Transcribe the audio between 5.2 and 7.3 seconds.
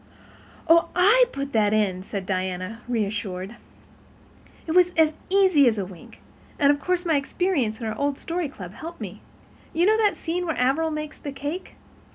easy as wink—and of course my